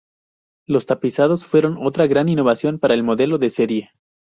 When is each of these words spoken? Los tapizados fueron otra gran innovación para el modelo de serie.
Los 0.65 0.87
tapizados 0.87 1.45
fueron 1.45 1.77
otra 1.79 2.07
gran 2.07 2.27
innovación 2.27 2.79
para 2.79 2.95
el 2.95 3.03
modelo 3.03 3.37
de 3.37 3.51
serie. 3.51 3.91